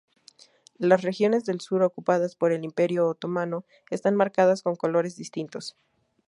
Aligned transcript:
Las 0.79 1.03
regiones 1.03 1.45
del 1.45 1.61
sur 1.61 1.83
ocupadas 1.83 2.35
por 2.35 2.51
el 2.51 2.63
imperio 2.63 3.07
otomano 3.07 3.65
están 3.91 4.15
marcadas 4.15 4.63
con 4.63 4.75
colores 4.75 5.15
distintos. 5.15 5.75